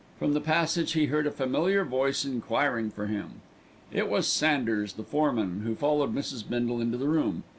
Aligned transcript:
From 0.17 0.33
the 0.33 0.41
passage 0.41 0.93
he 0.93 1.05
heard 1.05 1.27
a 1.27 1.31
familiar 1.31 1.83
voice 1.85 2.25
enquiring 2.25 2.89
for 2.89 3.05
him. 3.05 3.41
It 3.91 4.09
was 4.09 4.25
Sanders, 4.25 4.93
the 4.93 5.03
foreman, 5.03 5.61
who 5.63 5.75
followed 5.75 6.15
Mrs. 6.15 6.43
Bindle 6.49 6.81
into 6.81 6.97
the 6.97 7.07
room. 7.07 7.43